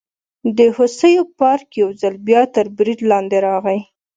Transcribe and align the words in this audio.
د 0.57 0.59
هوسیو 0.75 1.23
پارک 1.39 1.67
یو 1.81 1.89
ځل 2.01 2.15
بیا 2.27 2.41
تر 2.55 2.65
برید 2.77 2.99
لاندې 3.11 3.37
راغی. 3.47 3.79